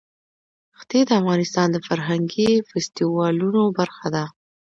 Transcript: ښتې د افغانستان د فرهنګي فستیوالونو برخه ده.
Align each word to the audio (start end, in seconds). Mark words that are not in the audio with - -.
ښتې 0.79 0.99
د 1.05 1.09
افغانستان 1.21 1.67
د 1.71 1.77
فرهنګي 1.87 2.51
فستیوالونو 2.69 3.61
برخه 3.77 4.07
ده. 4.15 4.25